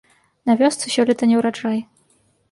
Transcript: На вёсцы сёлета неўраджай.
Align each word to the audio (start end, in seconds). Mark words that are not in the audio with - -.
На 0.51 0.53
вёсцы 0.61 0.93
сёлета 0.95 1.29
неўраджай. 1.33 1.77